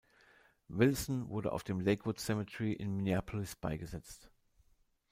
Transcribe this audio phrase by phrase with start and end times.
[0.67, 4.31] Wilson wurde auf dem "Lakewood Cemetery" in Minneapolis beigesetzt.